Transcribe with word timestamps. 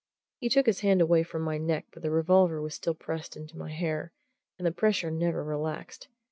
He 0.39 0.49
took 0.49 0.65
his 0.65 0.79
hand 0.79 0.99
away 0.99 1.21
from 1.21 1.43
my 1.43 1.59
neck, 1.59 1.85
but 1.91 2.01
the 2.01 2.09
revolver 2.09 2.59
was 2.59 2.73
still 2.73 2.95
pressed 2.95 3.37
into 3.37 3.55
my 3.55 3.71
hair, 3.71 4.11
and 4.57 4.65
the 4.65 4.71
pressure 4.71 5.11
never 5.11 5.43
relaxed. 5.43 6.07